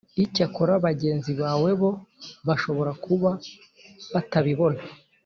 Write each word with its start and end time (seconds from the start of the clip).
Icyakora 0.23 0.73
bagenzi 0.85 1.31
bawe 1.41 1.71
bo 1.81 1.89
bashobora 2.47 2.91
kuba 3.03 3.29
batabibona 4.13 4.81